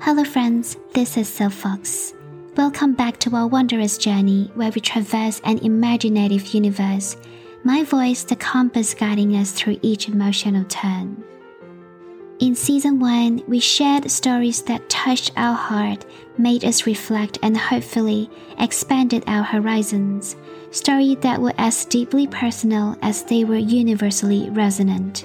Hello, 0.00 0.24
friends, 0.24 0.76
this 0.94 1.16
is 1.16 1.28
Sylph 1.28 1.54
Fox. 1.54 2.12
Welcome 2.56 2.94
back 2.94 3.18
to 3.20 3.36
our 3.36 3.46
wondrous 3.46 3.96
journey 3.96 4.50
where 4.56 4.72
we 4.72 4.80
traverse 4.80 5.40
an 5.44 5.58
imaginative 5.58 6.52
universe. 6.52 7.16
My 7.64 7.84
voice, 7.84 8.24
the 8.24 8.34
compass 8.34 8.92
guiding 8.92 9.36
us 9.36 9.52
through 9.52 9.78
each 9.82 10.08
emotional 10.08 10.64
turn. 10.64 11.22
In 12.40 12.56
season 12.56 12.98
1, 12.98 13.44
we 13.46 13.60
shared 13.60 14.10
stories 14.10 14.62
that 14.62 14.88
touched 14.88 15.30
our 15.36 15.54
heart, 15.54 16.04
made 16.36 16.64
us 16.64 16.86
reflect, 16.86 17.38
and 17.40 17.56
hopefully 17.56 18.28
expanded 18.58 19.22
our 19.28 19.44
horizons. 19.44 20.34
Stories 20.72 21.18
that 21.20 21.40
were 21.40 21.54
as 21.56 21.84
deeply 21.84 22.26
personal 22.26 22.96
as 23.00 23.22
they 23.22 23.44
were 23.44 23.58
universally 23.58 24.50
resonant. 24.50 25.24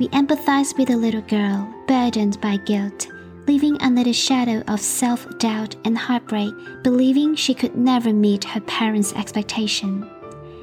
We 0.00 0.08
empathize 0.08 0.76
with 0.76 0.90
a 0.90 0.96
little 0.96 1.22
girl 1.22 1.72
burdened 1.86 2.40
by 2.40 2.56
guilt, 2.56 3.06
living 3.48 3.80
under 3.80 4.04
the 4.04 4.12
shadow 4.12 4.62
of 4.68 4.78
self 4.78 5.26
doubt 5.38 5.74
and 5.84 5.96
heartbreak, 5.96 6.54
believing 6.82 7.34
she 7.34 7.54
could 7.54 7.74
never 7.74 8.12
meet 8.12 8.44
her 8.44 8.60
parents' 8.60 9.14
expectation. 9.14 10.08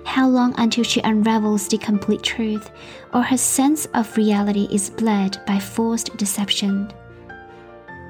How 0.05 0.29
long 0.29 0.53
until 0.59 0.83
she 0.83 1.01
unravels 1.01 1.67
the 1.67 1.79
complete 1.79 2.21
truth, 2.21 2.69
or 3.11 3.23
her 3.23 3.37
sense 3.37 3.87
of 3.95 4.15
reality 4.15 4.67
is 4.71 4.91
blurred 4.91 5.39
by 5.47 5.57
forced 5.57 6.15
deception? 6.15 6.93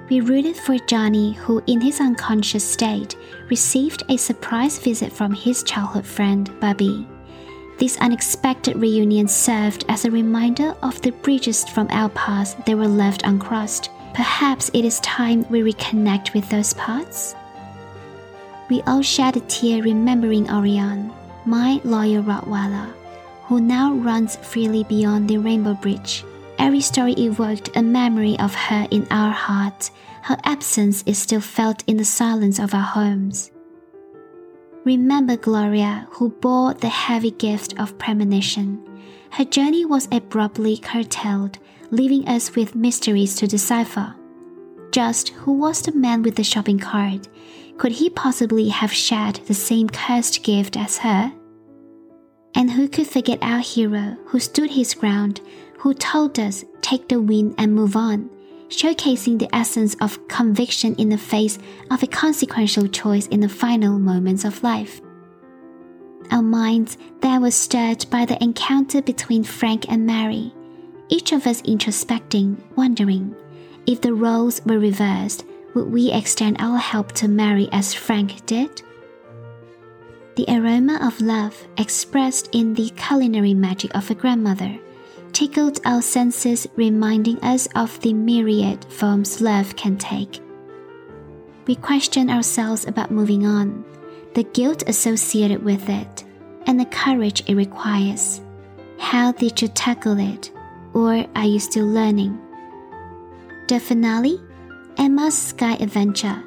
We 0.10 0.20
rooted 0.20 0.58
for 0.58 0.78
Johnny, 0.78 1.32
who, 1.32 1.64
in 1.68 1.80
his 1.80 2.02
unconscious 2.02 2.70
state, 2.70 3.16
received 3.50 4.04
a 4.10 4.18
surprise 4.18 4.78
visit 4.78 5.12
from 5.12 5.34
his 5.34 5.64
childhood 5.64 6.06
friend, 6.06 6.52
Bobby. 6.60 7.08
This 7.80 7.98
unexpected 7.98 8.76
reunion 8.76 9.28
served 9.30 9.86
as 9.88 10.04
a 10.04 10.12
reminder 10.12 10.76
of 10.84 11.02
the 11.02 11.12
bridges 11.12 11.64
from 11.64 11.88
our 11.92 12.10
past 12.10 12.64
that 12.66 12.78
were 12.78 12.88
left 12.88 13.24
uncrossed. 13.24 13.90
Perhaps 14.16 14.72
it 14.74 14.86
is 14.86 15.02
time 15.02 15.46
we 15.50 15.60
reconnect 15.62 16.34
with 16.34 16.50
those 16.50 16.74
parts? 16.74 17.36
We 18.70 18.82
all 18.84 19.02
shed 19.02 19.36
a 19.36 19.42
tear 19.42 19.84
remembering 19.84 20.50
Orion, 20.50 21.12
my 21.46 21.82
loyal 21.84 22.24
Rottweiler, 22.24 22.94
who 23.44 23.60
now 23.60 23.94
runs 23.94 24.38
freely 24.38 24.86
beyond 24.86 25.28
the 25.28 25.38
Rainbow 25.38 25.74
Bridge. 25.74 26.24
Every 26.58 26.80
story 26.80 27.12
evoked 27.14 27.76
a 27.76 27.84
memory 27.84 28.40
of 28.40 28.56
her 28.56 28.88
in 28.90 29.06
our 29.12 29.34
hearts. 29.34 29.92
Her 30.22 30.38
absence 30.46 31.04
is 31.06 31.18
still 31.18 31.42
felt 31.42 31.84
in 31.86 31.98
the 31.98 32.06
silence 32.06 32.58
of 32.58 32.74
our 32.74 32.82
homes. 32.82 33.52
Remember 34.86 35.36
Gloria, 35.36 36.08
who 36.12 36.30
bore 36.30 36.74
the 36.74 36.88
heavy 36.88 37.32
gift 37.32 37.78
of 37.78 37.98
premonition. 37.98 38.82
Her 39.32 39.44
journey 39.44 39.84
was 39.84 40.08
abruptly 40.10 40.78
curtailed, 40.78 41.60
leaving 41.92 42.28
us 42.28 42.56
with 42.56 42.76
mysteries 42.76 43.36
to 43.36 43.48
decipher. 43.48 44.16
Just 44.92 45.30
who 45.30 45.54
was 45.54 45.82
the 45.82 45.92
man 45.92 46.24
with 46.24 46.36
the 46.36 46.44
shopping 46.44 46.80
cart? 46.80 47.28
Could 47.78 47.94
he 47.94 48.10
possibly 48.10 48.70
have 48.70 48.94
shared 48.94 49.36
the 49.48 49.54
same 49.54 49.90
cursed 49.90 50.44
gift 50.44 50.78
as 50.78 51.00
her? 51.00 51.34
And 52.54 52.72
who 52.72 52.88
could 52.88 53.08
forget 53.08 53.40
our 53.42 53.60
hero 53.60 54.18
who 54.28 54.40
stood 54.40 54.72
his 54.72 54.94
ground, 54.94 55.42
who 55.80 55.94
told 55.94 56.40
us, 56.40 56.64
take 56.82 57.10
the 57.10 57.20
win 57.20 57.54
and 57.58 57.76
move 57.76 57.96
on? 57.96 58.30
showcasing 58.70 59.40
the 59.40 59.54
essence 59.56 59.96
of 60.02 60.28
conviction 60.28 60.96
in 60.96 61.10
the 61.10 61.18
face 61.18 61.58
of 61.92 62.02
a 62.04 62.08
consequential 62.08 62.88
choice 62.88 63.28
in 63.28 63.40
the 63.40 63.50
final 63.50 64.00
moments 64.00 64.44
of 64.44 64.64
life. 64.64 65.02
Our 66.32 66.42
minds 66.42 66.98
then 67.22 67.42
were 67.42 67.52
stirred 67.52 68.06
by 68.10 68.26
the 68.26 68.42
encounter 68.44 69.02
between 69.02 69.44
Frank 69.44 69.90
and 69.90 70.06
Mary, 70.06 70.54
each 71.10 71.32
of 71.32 71.46
us 71.48 71.62
introspecting, 71.64 72.58
wondering 72.76 73.36
if 73.88 74.02
the 74.02 74.14
roles 74.14 74.62
were 74.66 74.80
reversed, 74.80 75.46
would 75.74 75.92
we 75.92 76.12
extend 76.12 76.58
our 76.60 76.78
help 76.78 77.12
to 77.14 77.28
Mary 77.28 77.70
as 77.72 77.94
Frank 77.94 78.46
did? 78.46 78.82
The 80.36 80.46
aroma 80.50 81.00
of 81.06 81.22
love 81.22 81.68
expressed 81.78 82.50
in 82.54 82.74
the 82.74 82.90
culinary 82.92 83.54
magic 83.54 83.96
of 83.96 84.10
a 84.10 84.16
grandmother 84.16 84.80
tickled 85.36 85.82
our 85.86 86.02
senses, 86.02 86.66
reminding 86.78 87.38
us 87.40 87.68
of 87.76 88.00
the 88.00 88.14
myriad 88.14 88.86
forms 88.86 89.42
love 89.42 89.76
can 89.76 89.98
take. 89.98 90.40
We 91.68 91.76
question 91.76 92.30
ourselves 92.30 92.88
about 92.88 93.12
moving 93.12 93.46
on, 93.46 93.84
the 94.34 94.44
guilt 94.44 94.84
associated 94.88 95.62
with 95.62 95.90
it, 95.90 96.24
and 96.66 96.80
the 96.80 96.86
courage 96.86 97.44
it 97.48 97.56
requires. 97.56 98.40
How 98.98 99.34
did 99.34 99.62
you 99.62 99.68
tackle 99.68 100.20
it, 100.20 100.52
or 100.96 101.26
are 101.36 101.46
you 101.46 101.60
still 101.60 101.86
learning? 101.86 102.40
The 103.68 103.80
finale, 103.80 104.42
Emma's 104.98 105.38
Sky 105.38 105.74
Adventure, 105.76 106.42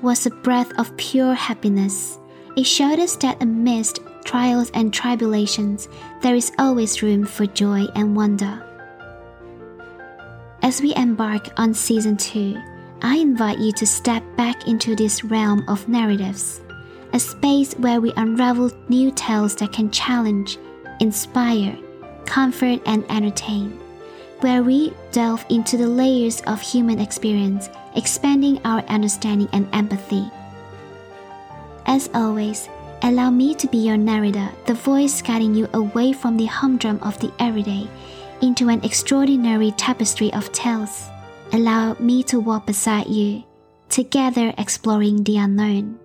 was 0.00 0.24
a 0.24 0.30
breath 0.30 0.72
of 0.78 0.96
pure 0.96 1.34
happiness. 1.34 2.18
It 2.56 2.64
showed 2.64 2.98
us 2.98 3.14
that 3.16 3.42
amidst 3.42 4.00
trials 4.24 4.70
and 4.72 4.92
tribulations, 4.92 5.88
there 6.22 6.34
is 6.34 6.50
always 6.58 7.02
room 7.02 7.24
for 7.24 7.46
joy 7.46 7.84
and 7.94 8.16
wonder. 8.16 8.66
As 10.62 10.80
we 10.80 10.94
embark 10.96 11.48
on 11.58 11.74
season 11.74 12.16
2, 12.16 12.56
I 13.02 13.16
invite 13.16 13.58
you 13.58 13.72
to 13.72 13.86
step 13.86 14.22
back 14.36 14.66
into 14.66 14.94
this 14.94 15.24
realm 15.24 15.64
of 15.68 15.88
narratives, 15.88 16.60
a 17.12 17.20
space 17.20 17.74
where 17.74 18.00
we 18.00 18.12
unravel 18.16 18.70
new 18.88 19.10
tales 19.10 19.54
that 19.56 19.72
can 19.72 19.90
challenge, 19.90 20.58
inspire, 21.00 21.76
comfort, 22.26 22.80
and 22.86 23.04
entertain, 23.10 23.78
where 24.42 24.62
we 24.62 24.92
delve 25.12 25.44
into 25.48 25.76
the 25.76 25.88
layers 25.88 26.40
of 26.42 26.60
human 26.60 26.98
experience, 26.98 27.68
expanding 27.94 28.60
our 28.64 28.80
understanding 28.82 29.48
and 29.52 29.68
empathy. 29.72 30.30
As 31.86 32.10
always, 32.14 32.68
Allow 33.02 33.30
me 33.30 33.54
to 33.54 33.66
be 33.66 33.78
your 33.78 33.96
narrator, 33.96 34.50
the 34.66 34.74
voice 34.74 35.22
guiding 35.22 35.54
you 35.54 35.68
away 35.72 36.12
from 36.12 36.36
the 36.36 36.44
humdrum 36.44 36.98
of 37.00 37.18
the 37.18 37.32
everyday 37.38 37.88
into 38.42 38.68
an 38.68 38.84
extraordinary 38.84 39.70
tapestry 39.72 40.30
of 40.34 40.52
tales. 40.52 41.08
Allow 41.54 41.94
me 41.94 42.22
to 42.24 42.40
walk 42.40 42.66
beside 42.66 43.06
you, 43.06 43.42
together 43.88 44.52
exploring 44.58 45.24
the 45.24 45.38
unknown. 45.38 45.98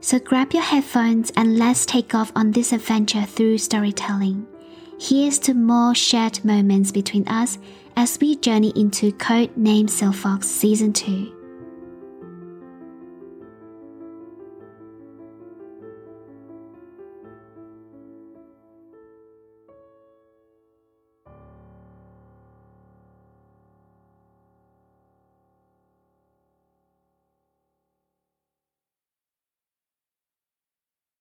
So 0.00 0.18
grab 0.18 0.54
your 0.54 0.62
headphones 0.62 1.32
and 1.36 1.58
let's 1.58 1.84
take 1.84 2.14
off 2.14 2.32
on 2.34 2.52
this 2.52 2.72
adventure 2.72 3.24
through 3.24 3.58
storytelling. 3.58 4.46
Here's 5.00 5.38
to 5.40 5.54
more 5.54 5.94
shared 5.94 6.44
moments 6.44 6.90
between 6.90 7.26
us 7.28 7.58
as 7.96 8.18
we 8.20 8.34
journey 8.34 8.72
into 8.74 9.12
Code 9.12 9.56
Name 9.56 9.86
Fox 10.12 10.48
Season 10.48 10.92
2. 10.92 11.37